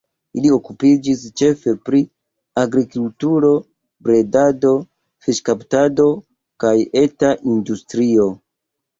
Ili 0.39 0.49
okupiĝis 0.53 1.23
ĉefe 1.39 1.73
pri 1.89 1.97
agrikulturo, 2.61 3.51
bredado, 4.07 4.71
fiŝkaptado 5.27 6.07
kaj 6.65 6.73
eta 7.03 7.31
industrio. 7.57 8.27